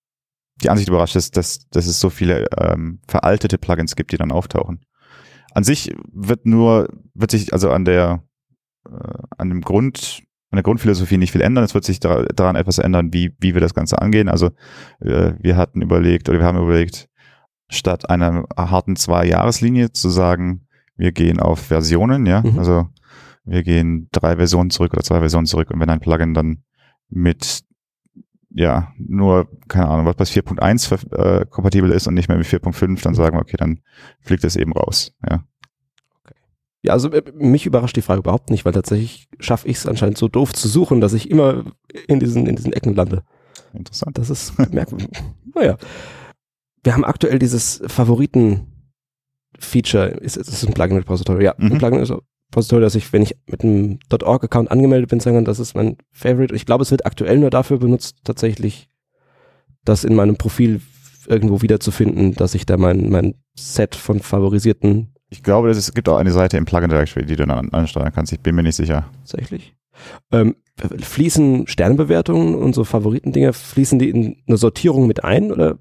die 0.62 0.70
Ansicht 0.70 0.88
überrascht 0.88 1.16
ist, 1.16 1.36
dass, 1.36 1.68
dass 1.70 1.86
es 1.86 1.98
so 1.98 2.10
viele 2.10 2.46
ähm, 2.58 3.00
veraltete 3.08 3.58
Plugins 3.58 3.96
gibt, 3.96 4.12
die 4.12 4.16
dann 4.18 4.30
auftauchen. 4.30 4.84
An 5.54 5.64
sich 5.64 5.92
wird 6.12 6.46
nur, 6.46 6.88
wird 7.14 7.30
sich 7.32 7.52
also 7.52 7.70
an 7.70 7.84
der, 7.84 8.22
äh, 8.88 9.18
an 9.38 9.48
dem 9.48 9.62
Grund, 9.62 10.22
an 10.52 10.56
der 10.56 10.62
Grundphilosophie 10.62 11.16
nicht 11.18 11.32
viel 11.32 11.40
ändern. 11.40 11.64
Es 11.64 11.74
wird 11.74 11.84
sich 11.84 11.98
da, 11.98 12.22
daran 12.34 12.54
etwas 12.56 12.78
ändern, 12.78 13.12
wie, 13.12 13.34
wie 13.40 13.54
wir 13.54 13.60
das 13.60 13.74
Ganze 13.74 14.00
angehen. 14.00 14.28
Also 14.28 14.50
äh, 15.00 15.32
wir 15.40 15.56
hatten 15.56 15.82
überlegt, 15.82 16.28
oder 16.28 16.38
wir 16.38 16.46
haben 16.46 16.58
überlegt, 16.62 17.08
statt 17.68 18.08
einer 18.10 18.44
harten 18.56 18.94
Zwei-Jahres-Linie 18.96 19.92
zu 19.92 20.08
sagen, 20.10 20.66
wir 20.96 21.10
gehen 21.12 21.40
auf 21.40 21.58
Versionen, 21.58 22.26
ja, 22.26 22.42
Mhm. 22.42 22.58
also 22.58 22.86
wir 23.44 23.62
gehen 23.64 24.08
drei 24.12 24.36
Versionen 24.36 24.70
zurück 24.70 24.92
oder 24.92 25.02
zwei 25.02 25.18
Versionen 25.18 25.46
zurück 25.46 25.70
und 25.72 25.80
wenn 25.80 25.90
ein 25.90 25.98
Plugin 26.00 26.32
dann 26.34 26.62
mit 27.08 27.62
ja, 28.54 28.92
nur, 28.98 29.48
keine 29.68 29.88
Ahnung, 29.88 30.04
WordPress 30.04 30.30
4.1 30.30 30.86
ver- 30.86 31.40
äh, 31.40 31.46
kompatibel 31.46 31.90
ist 31.90 32.06
und 32.06 32.12
nicht 32.12 32.28
mehr 32.28 32.36
mit 32.36 32.46
4.5, 32.46 33.02
dann 33.02 33.14
sagen 33.14 33.34
wir, 33.36 33.40
okay, 33.40 33.56
dann 33.56 33.80
fliegt 34.20 34.44
es 34.44 34.56
eben 34.56 34.74
raus. 34.74 35.16
Ja. 35.28 35.42
Ja, 36.82 36.92
also 36.94 37.10
äh, 37.10 37.22
mich 37.34 37.66
überrascht 37.66 37.96
die 37.96 38.02
Frage 38.02 38.20
überhaupt 38.20 38.50
nicht, 38.50 38.64
weil 38.64 38.72
tatsächlich 38.72 39.28
schaffe 39.38 39.68
ich 39.68 39.76
es 39.76 39.86
anscheinend 39.86 40.18
so 40.18 40.28
doof 40.28 40.52
zu 40.52 40.68
suchen, 40.68 41.00
dass 41.00 41.12
ich 41.12 41.30
immer 41.30 41.64
in 42.08 42.18
diesen, 42.20 42.46
in 42.46 42.56
diesen 42.56 42.72
Ecken 42.72 42.94
lande. 42.94 43.22
Interessant. 43.72 44.18
Das 44.18 44.30
ist 44.30 44.58
merkwürdig. 44.72 45.08
naja. 45.54 45.76
Wir 46.82 46.94
haben 46.94 47.04
aktuell 47.04 47.38
dieses 47.38 47.80
Favoriten-Feature. 47.86 50.08
Ist, 50.20 50.36
ist 50.36 50.48
es 50.48 50.66
ein 50.66 50.74
Plugin-Repository? 50.74 51.44
Ja, 51.44 51.54
Mhm. 51.56 51.72
ein 51.72 51.78
Plugin-Repository, 51.78 52.82
dass 52.82 52.94
ich, 52.96 53.12
wenn 53.12 53.22
ich 53.22 53.36
mit 53.46 53.62
einem 53.62 53.98
.org-Account 54.10 54.70
angemeldet 54.70 55.10
bin, 55.10 55.20
sagen 55.20 55.36
kann, 55.36 55.44
das 55.44 55.60
ist 55.60 55.74
mein 55.74 55.96
Favorite. 56.10 56.54
Ich 56.54 56.66
glaube, 56.66 56.82
es 56.82 56.90
wird 56.90 57.06
aktuell 57.06 57.38
nur 57.38 57.50
dafür 57.50 57.78
benutzt, 57.78 58.16
tatsächlich 58.24 58.88
das 59.84 60.04
in 60.04 60.14
meinem 60.14 60.36
Profil 60.36 60.80
irgendwo 61.28 61.62
wiederzufinden, 61.62 62.34
dass 62.34 62.54
ich 62.56 62.66
da 62.66 62.76
mein, 62.76 63.08
mein 63.10 63.34
Set 63.56 63.94
von 63.94 64.18
favorisierten 64.20 65.14
Ich 65.32 65.42
glaube, 65.42 65.70
es 65.70 65.94
gibt 65.94 66.08
auch 66.10 66.18
eine 66.18 66.30
Seite 66.30 66.58
im 66.58 66.66
Plugin 66.66 66.90
Directory, 66.90 67.24
die 67.24 67.36
du 67.36 67.46
dann 67.46 67.50
an- 67.58 67.70
ansteuern 67.72 68.12
kannst. 68.12 68.32
Ich 68.34 68.40
bin 68.40 68.54
mir 68.54 68.62
nicht 68.62 68.76
sicher. 68.76 69.06
tatsächlich. 69.20 69.74
Ähm, 70.30 70.56
fließen 70.78 71.66
Sternebewertungen 71.68 72.54
und 72.54 72.74
so 72.74 72.84
Favoritendinger, 72.84 73.52
fließen 73.54 73.98
die 73.98 74.10
in 74.10 74.42
eine 74.46 74.56
Sortierung 74.58 75.06
mit 75.06 75.24
ein 75.24 75.50
oder 75.50 75.78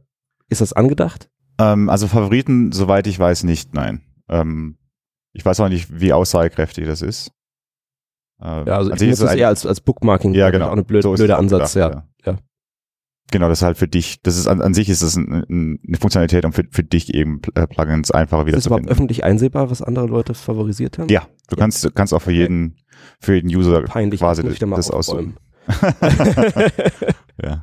ist 0.48 0.62
das 0.62 0.72
angedacht? 0.74 1.29
Ähm, 1.60 1.89
also 1.89 2.08
Favoriten, 2.08 2.72
soweit 2.72 3.08
ich 3.08 3.20
weiß, 3.20 3.43
nicht, 3.43 3.74
nein. 3.74 4.01
Ähm, 4.29 4.77
ich 5.34 5.43
weiß 5.46 5.60
auch 5.60 5.70
nicht, 5.70 6.00
wie 6.00 6.13
aussagekräftig 6.13 6.86
das 6.86 7.01
ist. 7.01 7.31
Ähm, 8.41 8.65
Ja, 8.67 8.77
also 8.77 8.91
an 8.91 8.98
ich 8.98 9.01
nutze 9.10 9.25
es 9.25 9.29
ein- 9.31 9.38
eher 9.38 9.48
als, 9.50 9.65
als 9.65 9.81
Bookmarking. 9.81 10.34
Ja, 10.34 10.50
genau. 10.50 10.67
Auch 10.67 10.72
eine 10.74 10.84
blöde, 10.84 11.03
So 11.03 11.13
blöder 11.13 11.38
Ansatz, 11.38 11.74
gedacht, 11.74 12.05
ja. 12.25 12.31
ja. 12.34 12.38
Genau, 13.31 13.47
das 13.50 13.59
ist 13.59 13.63
halt 13.63 13.77
für 13.77 13.88
dich, 13.88 14.21
das 14.21 14.38
ist 14.38 14.47
an, 14.47 14.61
an 14.61 14.73
sich 14.73 14.89
ist 14.89 15.01
das 15.01 15.15
ein, 15.15 15.45
ein, 15.50 15.79
eine 15.88 15.97
Funktionalität, 15.97 16.45
um 16.45 16.53
für, 16.53 16.65
für 16.69 16.83
dich 16.83 17.13
eben 17.13 17.41
äh, 17.55 17.65
Plugins 17.65 18.11
einfacher 18.11 18.45
wieder 18.45 18.57
Ist 18.57 18.59
es 18.59 18.63
zu 18.65 18.69
überhaupt 18.69 18.83
finden. 18.83 18.91
öffentlich 18.91 19.23
einsehbar, 19.23 19.71
was 19.71 19.81
andere 19.81 20.05
Leute 20.07 20.33
favorisiert 20.33 21.00
haben? 21.00 21.09
Ja, 21.09 21.27
du 21.50 21.55
kannst, 21.55 21.83
du 21.83 21.91
kannst 21.91 22.13
auch 22.13 22.21
für 22.21 22.33
jeden, 22.33 22.75
für 23.19 23.35
jeden 23.35 23.47
User 23.47 23.81
Peinlich, 23.83 24.19
quasi 24.19 24.45
ich 24.45 24.59
da 24.59 24.65
das 24.67 24.91
aussuchen. 24.91 25.35
Ja. 27.43 27.61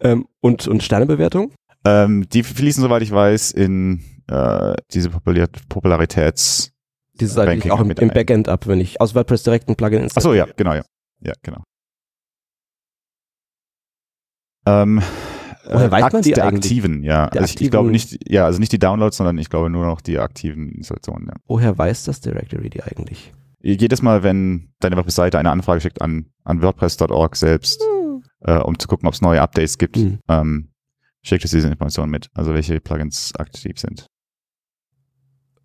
ähm, 0.00 0.26
und, 0.40 0.66
und 0.66 0.82
Sternebewertung? 0.82 1.52
Ähm, 1.84 2.26
die 2.32 2.42
fließen, 2.42 2.82
soweit 2.82 3.02
ich 3.02 3.12
weiß, 3.12 3.50
in 3.50 4.02
äh, 4.28 4.74
diese 4.92 5.10
Popular 5.10 5.48
Popularitäts. 5.68 6.70
Die 7.20 7.26
ist 7.26 7.38
eigentlich 7.38 7.70
auch 7.70 7.80
im, 7.80 7.90
im. 7.90 8.08
Backend 8.08 8.48
ab, 8.48 8.66
wenn 8.66 8.80
ich 8.80 9.00
aus 9.00 9.14
WordPress 9.14 9.42
direkt 9.42 9.68
ein 9.68 9.76
Plugin 9.76 10.08
Ach 10.14 10.22
so, 10.22 10.32
ja, 10.32 10.46
genau, 10.56 10.72
ja. 10.74 10.84
Ja, 11.20 11.32
genau. 11.42 11.62
Ähm, 14.66 15.02
Woher 15.66 15.90
weiß 15.90 16.12
man 16.12 16.22
die 16.22 16.32
der 16.32 16.44
eigentlich? 16.46 16.64
aktiven, 16.64 17.02
ja. 17.02 17.28
Der 17.30 17.42
also 17.42 17.44
ich, 17.44 17.50
ich 17.52 17.56
aktiven- 17.56 17.70
glaube 17.70 17.90
nicht, 17.90 18.30
ja, 18.30 18.44
also 18.44 18.58
nicht 18.60 18.72
die 18.72 18.78
Downloads, 18.78 19.16
sondern 19.16 19.38
ich 19.38 19.48
glaube 19.50 19.70
nur 19.70 19.86
noch 19.86 20.00
die 20.00 20.18
aktiven 20.18 20.70
Installationen. 20.72 21.28
Ja. 21.28 21.34
Woher 21.46 21.76
weiß 21.78 22.04
das 22.04 22.20
Directory 22.20 22.68
die 22.70 22.82
eigentlich? 22.82 23.32
Jedes 23.62 24.02
Mal, 24.02 24.22
wenn 24.22 24.72
deine 24.80 24.96
Webseite 24.98 25.38
eine 25.38 25.50
Anfrage 25.50 25.80
schickt 25.80 26.02
an, 26.02 26.26
an 26.44 26.60
WordPress.org 26.60 27.34
selbst, 27.34 27.82
äh, 28.40 28.58
um 28.58 28.78
zu 28.78 28.88
gucken, 28.88 29.06
ob 29.08 29.14
es 29.14 29.22
neue 29.22 29.40
Updates 29.40 29.78
gibt, 29.78 29.96
Hm. 29.96 30.18
ähm, 30.28 30.68
schickt 31.22 31.46
es 31.46 31.50
diese 31.50 31.68
Informationen 31.68 32.10
mit, 32.10 32.28
also 32.34 32.52
welche 32.52 32.78
Plugins 32.80 33.32
aktiv 33.36 33.78
sind. 33.80 34.06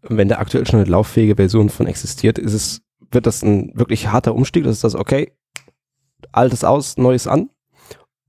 Wenn 0.01 0.29
da 0.29 0.37
aktuell 0.37 0.65
schon 0.65 0.79
eine 0.79 0.89
lauffähige 0.89 1.35
Version 1.35 1.67
von 1.69 1.87
existiert, 1.87 2.37
ist 2.37 2.53
es 2.53 2.81
wird 3.11 3.25
das 3.25 3.41
ein 3.43 3.71
wirklich 3.75 4.07
harter 4.11 4.33
Umstieg, 4.35 4.63
das 4.63 4.75
ist 4.77 4.83
das, 4.83 4.95
okay, 4.95 5.33
altes 6.31 6.63
aus, 6.63 6.95
neues 6.97 7.27
an? 7.27 7.49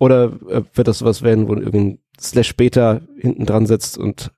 Oder 0.00 0.32
äh, 0.48 0.62
wird 0.72 0.88
das 0.88 0.98
sowas 0.98 1.22
werden, 1.22 1.46
wo 1.46 1.54
du 1.54 1.60
irgendwie 1.62 2.00
Slash 2.18 2.48
später 2.48 3.02
hinten 3.16 3.46
dran 3.46 3.66
setzt 3.66 3.98
und 3.98 4.32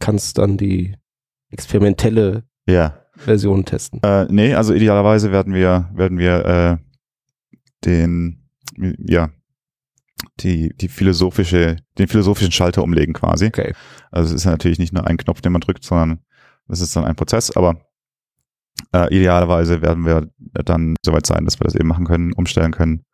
kannst 0.00 0.38
dann 0.38 0.56
die 0.56 0.96
experimentelle 1.50 2.44
Ja. 2.66 2.98
Version 3.14 3.64
testen? 3.64 4.02
Äh, 4.02 4.26
nee, 4.30 4.54
also 4.54 4.74
idealerweise 4.74 5.30
werden 5.32 5.54
wir, 5.54 5.90
werden 5.94 6.18
wir 6.18 6.44
äh, 6.44 6.76
den, 7.84 8.48
ja, 8.98 9.30
die, 10.40 10.74
die 10.76 10.88
philosophische, 10.88 11.76
den 11.98 12.08
philosophischen 12.08 12.52
Schalter 12.52 12.82
umlegen 12.82 13.12
quasi. 13.12 13.46
Okay. 13.46 13.74
Also 14.10 14.34
es 14.34 14.42
ist 14.42 14.46
natürlich 14.46 14.78
nicht 14.78 14.94
nur 14.94 15.06
ein 15.06 15.18
Knopf, 15.18 15.42
den 15.42 15.52
man 15.52 15.60
drückt, 15.60 15.84
sondern 15.84 16.20
das 16.68 16.80
ist 16.80 16.96
dann 16.96 17.04
ein 17.04 17.16
Prozess, 17.16 17.54
aber 17.54 17.80
äh, 18.92 19.14
idealerweise 19.14 19.82
werden 19.82 20.06
wir 20.06 20.30
dann 20.38 20.96
soweit 21.04 21.26
sein, 21.26 21.44
dass 21.44 21.60
wir 21.60 21.64
das 21.64 21.74
eben 21.74 21.88
machen 21.88 22.06
können, 22.06 22.32
umstellen 22.32 22.72
können. 22.72 23.04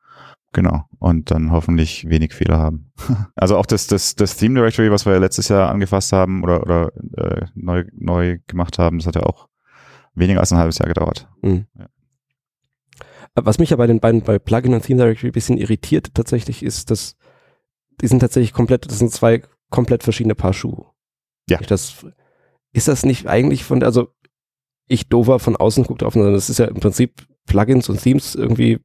Genau. 0.52 0.84
Und 0.98 1.30
dann 1.30 1.50
hoffentlich 1.50 2.08
wenig 2.08 2.34
Fehler 2.34 2.58
haben. 2.58 2.92
also 3.34 3.56
auch 3.56 3.66
das, 3.66 3.86
das, 3.86 4.14
das 4.14 4.36
Theme 4.36 4.56
Directory, 4.56 4.90
was 4.90 5.06
wir 5.06 5.14
ja 5.14 5.18
letztes 5.18 5.48
Jahr 5.48 5.70
angefasst 5.70 6.12
haben 6.12 6.42
oder, 6.42 6.62
oder 6.62 6.92
äh, 7.16 7.46
neu, 7.54 7.84
neu 7.94 8.38
gemacht 8.46 8.78
haben, 8.78 8.98
das 8.98 9.06
hat 9.06 9.14
ja 9.14 9.22
auch 9.22 9.48
weniger 10.14 10.40
als 10.40 10.52
ein 10.52 10.58
halbes 10.58 10.78
Jahr 10.78 10.88
gedauert. 10.88 11.28
Mhm. 11.42 11.66
Ja. 11.78 11.86
Was 13.34 13.58
mich 13.58 13.70
ja 13.70 13.76
bei 13.76 13.86
den 13.86 14.00
beiden, 14.00 14.20
bei 14.20 14.38
Plugin 14.38 14.74
und 14.74 14.82
Theme 14.82 14.98
Directory 14.98 15.30
ein 15.30 15.32
bisschen 15.32 15.56
irritiert 15.56 16.14
tatsächlich 16.14 16.62
ist, 16.62 16.90
dass 16.90 17.16
die 18.02 18.06
sind 18.06 18.20
tatsächlich 18.20 18.52
komplett, 18.52 18.90
das 18.90 18.98
sind 18.98 19.10
zwei 19.10 19.42
komplett 19.70 20.02
verschiedene 20.02 20.34
Paar 20.34 20.52
Schuhe. 20.52 20.86
Ja. 21.48 21.58
Das, 21.58 22.04
ist 22.72 22.88
das 22.88 23.04
nicht 23.04 23.26
eigentlich 23.26 23.64
von, 23.64 23.82
also 23.82 24.08
ich 24.88 25.08
dover 25.08 25.38
von 25.38 25.56
außen 25.56 25.84
guckt 25.84 26.02
drauf, 26.02 26.14
sondern 26.14 26.32
das 26.32 26.50
ist 26.50 26.58
ja 26.58 26.66
im 26.66 26.80
Prinzip 26.80 27.26
Plugins 27.46 27.88
und 27.88 28.00
Themes 28.00 28.34
irgendwie 28.34 28.80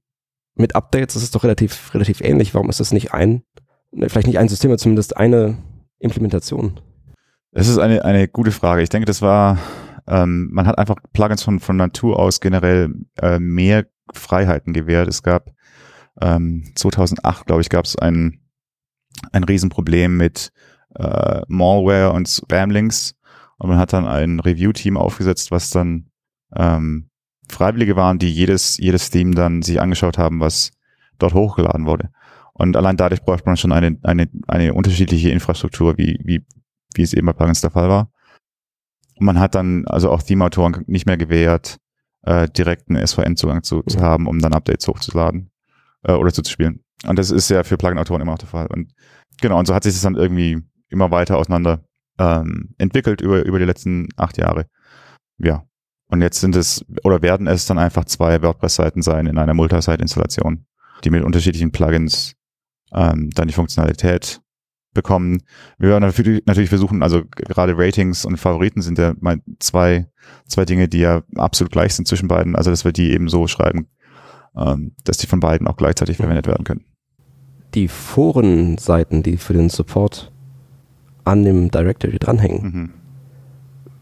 mit 0.58 0.76
Updates, 0.76 1.14
das 1.14 1.24
ist 1.24 1.36
doch 1.36 1.44
relativ, 1.44 1.94
relativ 1.94 2.22
ähnlich. 2.22 2.54
Warum 2.54 2.70
ist 2.70 2.80
das 2.80 2.92
nicht 2.92 3.14
ein, 3.14 3.44
ne, 3.92 4.10
vielleicht 4.10 4.28
nicht 4.28 4.40
ein 4.40 4.50
System, 4.50 4.72
aber 4.72 4.78
zumindest 4.78 5.18
eine 5.18 5.58
Implementation? 6.00 6.80
Es 7.52 7.68
ist 7.68 7.78
eine, 7.78 8.04
eine 8.06 8.28
gute 8.28 8.52
Frage. 8.52 8.82
Ich 8.82 8.90
denke, 8.90 9.06
das 9.06 9.22
war, 9.22 9.58
ähm, 10.08 10.50
man 10.52 10.68
hat 10.68 10.78
einfach 10.78 10.98
Plugins 11.14 11.44
von, 11.44 11.60
von 11.60 11.78
Natur 11.78 12.20
aus 12.20 12.40
generell 12.40 12.94
äh, 13.22 13.40
mehr 13.40 13.86
Freiheiten 14.14 14.74
gewährt. 14.74 15.08
Es 15.08 15.24
gab 15.24 15.52
ähm, 16.22 16.72
2008, 16.76 17.46
glaube 17.46 17.62
ich, 17.62 17.70
gab 17.70 17.86
es 17.86 17.96
ein, 17.96 18.42
ein 19.32 19.44
Riesenproblem 19.44 20.18
mit 20.18 20.52
äh, 20.96 21.42
Malware 21.48 22.12
und 22.12 22.28
Spamlinks 22.28 23.16
und 23.58 23.70
man 23.70 23.80
hat 23.80 23.94
dann 23.94 24.08
ein 24.08 24.40
Review-Team 24.40 24.98
aufgesetzt, 24.98 25.52
was 25.52 25.70
dann 25.70 26.10
ähm, 26.56 27.10
Freiwillige 27.50 27.96
waren, 27.96 28.20
die 28.20 28.32
jedes, 28.32 28.78
jedes 28.78 29.10
Theme 29.10 29.34
dann 29.34 29.62
sich 29.62 29.82
angeschaut 29.82 30.18
haben, 30.18 30.40
was 30.40 30.72
dort 31.18 31.34
hochgeladen 31.34 31.86
wurde. 31.86 32.10
Und 32.54 32.76
allein 32.76 32.98
dadurch 32.98 33.22
bräuchte 33.22 33.48
man 33.48 33.58
schon 33.58 33.72
eine, 33.72 33.98
eine, 34.04 34.28
eine 34.48 34.74
unterschiedliche 34.74 35.30
Infrastruktur, 35.30 35.98
wie, 35.98 36.20
wie, 36.24 36.46
wie 36.96 37.02
es 37.02 37.14
eben 37.14 37.28
bei 37.28 37.34
Plugins 37.34 37.62
der 37.62 37.72
Fall 37.72 37.90
war. 37.90 38.12
Und 39.16 39.26
man 39.26 39.40
hat 39.40 39.56
dann 39.56 39.86
also 39.88 40.12
auch 40.12 40.24
Theme-Autoren 40.24 40.84
nicht 40.88 41.06
mehr 41.06 41.18
gewährt, 41.18 41.78
äh, 42.24 42.50
direkten 42.50 42.96
SVN-Zugang 42.96 43.64
zu, 43.64 43.84
zu 43.84 44.00
haben, 44.00 44.28
um 44.28 44.40
dann 44.40 44.54
Updates 44.54 44.88
hochzuladen 44.88 45.52
äh, 46.04 46.14
oder 46.14 46.34
zuzuspielen. 46.34 46.84
Und 47.06 47.20
das 47.20 47.32
ist 47.32 47.50
ja 47.50 47.64
für 47.64 47.78
Plugin-Autoren 47.78 48.22
immer 48.22 48.34
auch 48.34 48.40
der 48.40 48.48
Fall. 48.48 48.68
Und 48.68 48.92
genau, 49.40 49.60
und 49.60 49.68
so 49.68 49.74
hat 49.74 49.84
sich 49.84 49.94
das 49.94 50.02
dann 50.02 50.16
irgendwie 50.16 50.62
immer 50.90 51.12
weiter 51.12 51.38
auseinander 51.38 51.84
ähm, 52.18 52.74
entwickelt 52.78 53.22
über, 53.22 53.46
über 53.46 53.60
die 53.60 53.66
letzten 53.66 54.10
acht 54.18 54.38
Jahre. 54.38 54.66
Ja. 55.38 55.64
Und 56.10 56.22
jetzt 56.22 56.40
sind 56.40 56.56
es 56.56 56.86
oder 57.04 57.22
werden 57.22 57.48
es 57.48 57.66
dann 57.66 57.78
einfach 57.78 58.06
zwei 58.06 58.42
WordPress-Seiten 58.42 59.02
sein 59.02 59.28
in 59.28 59.38
einer 59.38 59.54
Multisite-Installation, 59.54 60.66
die 61.04 61.10
mit 61.10 61.24
unterschiedlichen 61.24 61.72
Plugins 61.72 62.34
ähm, 62.94 63.30
dann 63.32 63.48
die 63.48 63.54
Funktionalität 63.54 64.42
bekommen. 64.94 65.44
Wir 65.78 65.90
werden 65.90 66.04
natürlich 66.46 66.70
versuchen, 66.70 67.04
also 67.04 67.24
gerade 67.30 67.78
Ratings 67.78 68.26
und 68.26 68.38
Favoriten 68.38 68.82
sind 68.82 68.98
ja 68.98 69.14
mal 69.20 69.42
zwei, 69.60 70.08
zwei 70.48 70.66
Dinge, 70.66 70.88
die 70.88 71.00
ja 71.00 71.22
absolut 71.36 71.72
gleich 71.72 71.94
sind 71.94 72.08
zwischen 72.08 72.28
beiden. 72.28 72.56
Also 72.56 72.72
dass 72.72 72.86
wir 72.86 72.94
die 72.94 73.12
eben 73.12 73.28
so 73.28 73.48
schreiben, 73.48 73.88
ähm, 74.56 74.96
dass 75.04 75.18
die 75.18 75.28
von 75.28 75.40
beiden 75.40 75.68
auch 75.68 75.78
gleichzeitig 75.78 76.18
verwendet 76.18 76.48
werden 76.48 76.64
können. 76.64 76.86
Die 77.74 77.90
Forenseiten, 77.90 79.24
die 79.24 79.38
für 79.38 79.54
den 79.54 79.70
Support 79.70 80.32
an 81.26 81.44
dem 81.44 81.70
Directory 81.70 82.18
dranhängen, 82.18 82.64
Mhm. 82.64 82.90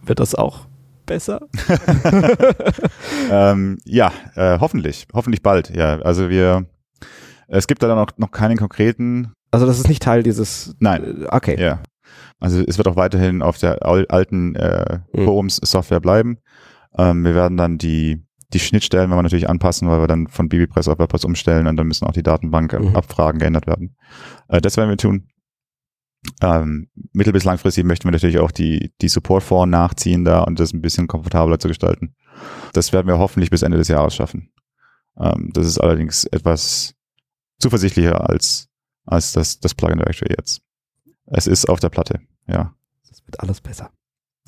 wird 0.05 0.19
das 0.19 0.35
auch 0.35 0.67
besser? 1.05 1.41
ähm, 3.31 3.77
ja, 3.85 4.11
äh, 4.35 4.59
hoffentlich, 4.59 5.07
hoffentlich 5.13 5.41
bald. 5.41 5.75
Ja, 5.75 5.99
also 6.01 6.29
wir, 6.29 6.65
es 7.47 7.67
gibt 7.67 7.83
da 7.83 7.87
dann 7.87 7.97
noch, 7.97 8.11
noch 8.17 8.31
keinen 8.31 8.57
konkreten, 8.57 9.33
Also 9.51 9.65
das 9.65 9.77
ist 9.79 9.87
nicht 9.89 10.01
Teil 10.03 10.23
dieses. 10.23 10.75
Nein. 10.79 11.23
Äh, 11.23 11.27
Okay. 11.29 11.59
ja. 11.61 11.79
Also 12.39 12.61
es 12.65 12.77
wird 12.77 12.87
auch 12.87 12.95
weiterhin 12.97 13.41
auf 13.41 13.57
der 13.57 13.85
al- 13.85 14.07
alten 14.09 14.55
äh, 14.55 14.99
Mhm. 15.13 15.23
Forums-Software 15.25 15.99
bleiben. 16.01 16.37
Ähm, 16.97 17.23
wir 17.23 17.33
werden 17.35 17.57
dann 17.57 17.77
die 17.77 18.21
die 18.53 18.59
Schnittstellen 18.59 19.09
werden 19.09 19.17
wir 19.19 19.23
natürlich 19.23 19.49
anpassen, 19.49 19.89
weil 19.89 19.99
wir 19.99 20.07
dann 20.07 20.27
von 20.27 20.47
BBPress 20.47 20.87
auf 20.87 20.99
WordPress 20.99 21.25
umstellen 21.25 21.67
und 21.67 21.75
dann 21.77 21.87
müssen 21.87 22.05
auch 22.05 22.13
die 22.13 22.23
Datenbank-Abfragen 22.23 23.37
Mhm. 23.37 23.39
geändert 23.39 23.67
werden. 23.67 23.95
Äh, 24.47 24.61
das 24.61 24.77
werden 24.77 24.89
wir 24.89 24.97
tun. 24.97 25.27
Ähm, 26.41 26.89
mittel- 27.13 27.33
bis 27.33 27.43
langfristig 27.43 27.83
möchten 27.85 28.05
wir 28.05 28.11
natürlich 28.11 28.39
auch 28.39 28.51
die, 28.51 28.93
die 29.01 29.07
Support-Foren 29.09 29.69
nachziehen 29.69 30.25
da 30.25 30.41
und 30.41 30.59
das 30.59 30.73
ein 30.73 30.81
bisschen 30.81 31.07
komfortabler 31.07 31.59
zu 31.59 31.67
gestalten. 31.67 32.15
Das 32.73 32.91
werden 32.93 33.07
wir 33.07 33.19
hoffentlich 33.19 33.49
bis 33.49 33.61
Ende 33.61 33.77
des 33.77 33.87
Jahres 33.87 34.15
schaffen. 34.15 34.51
Ähm, 35.17 35.51
das 35.53 35.65
ist 35.67 35.79
allerdings 35.79 36.25
etwas 36.25 36.95
zuversichtlicher 37.59 38.29
als, 38.29 38.69
als 39.05 39.31
das, 39.33 39.59
das 39.59 39.73
Plugin 39.73 39.97
Directory 39.99 40.33
jetzt. 40.37 40.61
Es 41.25 41.47
ist 41.47 41.67
auf 41.69 41.79
der 41.79 41.89
Platte, 41.89 42.19
ja. 42.47 42.73
Das 43.09 43.25
wird 43.25 43.39
alles 43.39 43.61
besser. 43.61 43.91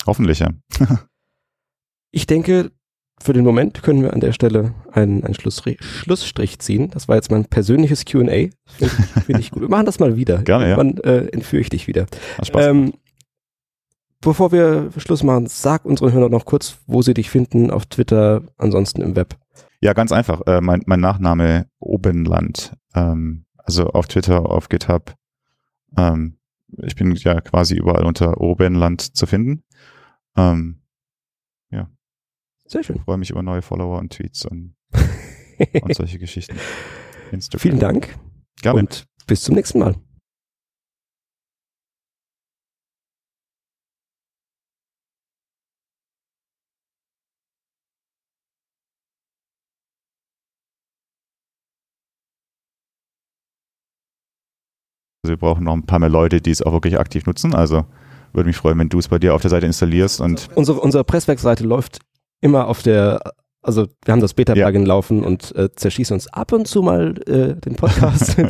Hoffentlich, 0.05 0.39
ja. 0.39 0.51
Ich 2.09 2.25
denke, 2.25 2.71
für 3.19 3.33
den 3.33 3.43
Moment 3.43 3.81
können 3.81 4.03
wir 4.03 4.13
an 4.13 4.19
der 4.19 4.31
Stelle 4.31 4.73
einen, 4.91 5.23
einen 5.23 5.33
Schlussstrich, 5.33 5.79
Schlussstrich 5.81 6.59
ziehen. 6.59 6.89
Das 6.91 7.07
war 7.07 7.15
jetzt 7.15 7.31
mein 7.31 7.45
persönliches 7.45 8.05
Q&A. 8.05 8.49
Finde 9.25 9.41
ich, 9.41 9.51
gut. 9.51 9.61
Wir 9.61 9.69
machen 9.69 9.85
das 9.85 9.99
mal 9.99 10.15
wieder. 10.15 10.39
Gerne, 10.39 10.69
ja. 10.69 10.77
Irgendwann 10.77 11.03
äh, 11.03 11.27
entführe 11.29 11.61
ich 11.61 11.69
dich 11.69 11.87
wieder. 11.87 12.05
Hat 12.37 12.47
Spaß. 12.47 12.65
Ähm, 12.65 12.93
bevor 14.21 14.51
wir 14.51 14.91
Schluss 14.97 15.23
machen, 15.23 15.47
sag 15.47 15.85
unseren 15.85 16.13
Hörern 16.13 16.31
noch 16.31 16.45
kurz, 16.45 16.77
wo 16.85 17.01
sie 17.01 17.13
dich 17.13 17.29
finden 17.29 17.71
auf 17.71 17.87
Twitter, 17.87 18.43
ansonsten 18.57 19.01
im 19.01 19.15
Web. 19.15 19.35
Ja, 19.81 19.93
ganz 19.93 20.11
einfach. 20.11 20.41
Äh, 20.45 20.61
mein, 20.61 20.83
mein 20.85 20.99
Nachname 20.99 21.67
Obenland. 21.79 22.73
Ähm, 22.95 23.45
also 23.57 23.87
auf 23.87 24.07
Twitter, 24.07 24.49
auf 24.49 24.69
GitHub. 24.69 25.15
Ähm, 25.97 26.37
ich 26.83 26.95
bin 26.95 27.15
ja 27.15 27.41
quasi 27.41 27.75
überall 27.75 28.05
unter 28.05 28.39
Obenland 28.39 29.01
zu 29.15 29.25
finden. 29.25 29.63
Ähm, 30.35 30.81
Sehr 32.67 32.83
schön. 32.83 32.99
freue 32.99 33.17
mich 33.17 33.29
über 33.29 33.41
neue 33.41 33.61
Follower 33.61 33.97
und 33.97 34.11
Tweets 34.11 34.45
und, 34.45 34.75
und 35.81 35.95
solche 35.95 36.19
Geschichten. 36.19 36.57
Instagram. 37.31 37.61
Vielen 37.61 37.79
Dank 37.79 38.17
Gerne. 38.61 38.79
und 38.79 39.05
bis 39.25 39.43
zum 39.43 39.55
nächsten 39.55 39.79
Mal. 39.79 39.95
Also 55.23 55.33
wir 55.33 55.37
brauchen 55.37 55.63
noch 55.65 55.73
ein 55.73 55.85
paar 55.85 55.99
mehr 55.99 56.09
Leute, 56.09 56.41
die 56.41 56.51
es 56.51 56.61
auch 56.61 56.71
wirklich 56.71 56.99
aktiv 56.99 57.25
nutzen. 57.25 57.53
Also 57.53 57.85
würde 58.33 58.47
mich 58.47 58.57
freuen, 58.57 58.77
wenn 58.79 58.89
du 58.89 58.99
es 58.99 59.07
bei 59.07 59.19
dir 59.19 59.33
auf 59.33 59.41
der 59.41 59.49
Seite 59.49 59.65
installierst 59.65 60.21
und 60.21 60.49
Unsere, 60.55 60.79
unsere 60.79 61.03
Presswerkseite 61.03 61.63
läuft 61.65 61.99
immer 62.41 62.67
auf 62.67 62.83
der, 62.83 63.19
also 63.61 63.87
wir 64.05 64.11
haben 64.11 64.21
das 64.21 64.33
Beta-Plugin 64.33 64.85
laufen 64.85 65.23
und 65.23 65.55
äh, 65.55 65.69
zerschießen 65.73 66.13
uns 66.13 66.27
ab 66.27 66.51
und 66.53 66.67
zu 66.67 66.81
mal 66.81 67.15
äh, 67.27 67.55
den 67.59 67.75
Podcast. 67.75 68.37
äh, 68.39 68.47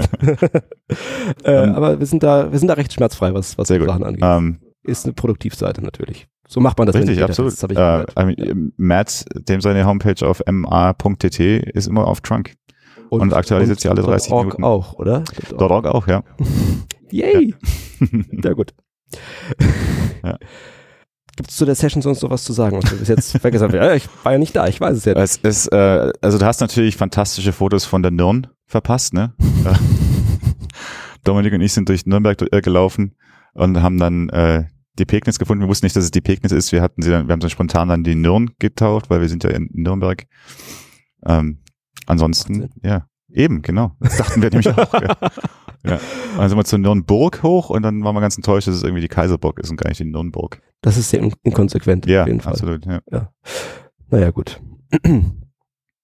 Ähm, 1.43 1.75
aber 1.75 1.99
wir 1.99 2.05
sind 2.05 2.23
da, 2.23 2.51
wir 2.51 2.59
sind 2.59 2.67
da 2.67 2.73
recht 2.75 2.93
schmerzfrei, 2.93 3.33
was, 3.33 3.57
was 3.57 3.67
die 3.67 3.77
gut. 3.77 3.87
Sachen 3.87 4.03
angeht. 4.03 4.23
Ähm, 4.23 4.59
Ist 4.83 5.05
eine 5.05 5.13
Produktivseite 5.13 5.83
natürlich. 5.83 6.27
So 6.47 6.61
macht 6.61 6.77
man 6.77 6.87
das 6.87 6.95
richtig, 6.95 7.21
absolut. 7.21 7.61
Äh, 7.63 7.67
gehört. 7.67 8.13
I 8.17 8.23
mean, 8.23 8.73
Matt, 8.77 9.25
dem 9.33 9.59
seine 9.59 9.85
Homepage 9.85 10.25
auf 10.25 10.41
ma.tt 10.49 11.39
ist 11.39 11.87
immer 11.87 12.07
auf 12.07 12.21
Trunk. 12.21 12.53
und 13.09 13.33
aktualisiert 13.33 13.79
sie 13.81 13.89
alle 13.89 14.01
30 14.01 14.31
.org 14.31 14.45
Minuten. 14.45 14.63
auch, 14.63 14.93
oder? 14.93 15.23
Dort 15.57 15.85
auch, 15.87 16.07
ja. 16.07 16.23
Yay! 17.11 17.53
Sehr 18.41 18.55
gut. 18.55 18.73
Ja. 20.23 20.37
Gibt 21.37 21.51
es 21.51 21.55
zu 21.55 21.65
der 21.65 21.75
Session 21.75 22.01
sonst 22.01 22.23
noch 22.23 22.31
was 22.31 22.43
zu 22.43 22.51
sagen, 22.51 22.77
was 22.77 22.91
wir 22.91 22.97
bis 22.97 23.07
jetzt 23.07 23.37
vergessen? 23.41 23.71
Ja, 23.71 23.93
ich 23.93 24.09
war 24.23 24.33
ja 24.33 24.37
nicht 24.39 24.55
da, 24.55 24.67
ich 24.67 24.81
weiß 24.81 24.97
es 24.97 25.05
ja 25.05 25.13
nicht. 25.13 25.23
Es 25.23 25.37
ist, 25.37 25.71
äh, 25.71 26.11
also 26.19 26.39
du 26.39 26.45
hast 26.45 26.61
natürlich 26.61 26.97
fantastische 26.97 27.53
Fotos 27.53 27.85
von 27.85 28.01
der 28.01 28.11
Nirn 28.11 28.47
verpasst, 28.65 29.13
ne? 29.13 29.33
Dominik 31.23 31.53
und 31.53 31.61
ich 31.61 31.73
sind 31.73 31.89
durch 31.89 32.07
Nürnberg 32.07 32.41
äh, 32.51 32.61
gelaufen 32.61 33.15
und 33.53 33.81
haben 33.83 33.99
dann 33.99 34.29
äh, 34.29 34.65
die 34.97 35.05
Pegnitz 35.05 35.37
gefunden. 35.37 35.63
Wir 35.63 35.69
wussten 35.69 35.85
nicht, 35.85 35.95
dass 35.95 36.05
es 36.05 36.11
die 36.11 36.21
Pegnitz 36.21 36.51
ist. 36.51 36.71
Wir 36.71 36.81
hatten 36.81 37.03
sie 37.03 37.11
dann, 37.11 37.27
wir 37.27 37.33
haben 37.33 37.41
sie 37.41 37.51
spontan 37.51 37.89
dann 37.89 38.03
die 38.03 38.15
Nürn 38.15 38.49
getauft, 38.57 39.11
weil 39.11 39.21
wir 39.21 39.29
sind 39.29 39.43
ja 39.43 39.51
in 39.51 39.69
Nürnberg. 39.73 40.25
Ähm, 41.23 41.59
ansonsten, 42.07 42.71
ja, 42.81 43.05
eben, 43.29 43.61
genau. 43.61 43.91
Das 43.99 44.17
dachten 44.17 44.41
wir 44.41 44.49
nämlich 44.49 44.69
auch. 44.69 44.93
Ja. 44.93 45.17
ja. 45.85 45.99
Dann 46.35 46.49
sind 46.49 46.57
wir 46.57 46.65
zur 46.65 46.79
Nürnberg 46.79 47.43
hoch 47.43 47.69
und 47.69 47.83
dann 47.83 48.03
waren 48.03 48.15
wir 48.15 48.21
ganz 48.21 48.37
enttäuscht, 48.37 48.67
dass 48.67 48.75
es 48.75 48.83
irgendwie 48.83 49.01
die 49.01 49.07
Kaiserburg 49.07 49.59
ist 49.59 49.69
und 49.69 49.77
gar 49.77 49.89
nicht 49.89 49.99
die 49.99 50.05
Nürnberg. 50.05 50.61
Das 50.81 50.97
ist 50.97 51.09
sehr 51.09 51.21
inkonsequent 51.43 52.05
Ja, 52.05 52.21
auf 52.21 52.27
jeden 52.27 52.41
Fall. 52.41 52.53
absolut. 52.53 52.85
Ja. 52.85 52.99
Ja. 53.11 53.31
Naja, 54.09 54.31
gut. 54.31 54.61